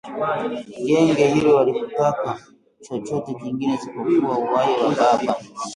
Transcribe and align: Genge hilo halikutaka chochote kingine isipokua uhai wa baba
Genge 0.85 1.25
hilo 1.33 1.57
halikutaka 1.57 2.39
chochote 2.83 3.33
kingine 3.33 3.75
isipokua 3.75 4.37
uhai 4.39 4.73
wa 4.83 4.89
baba 4.95 5.35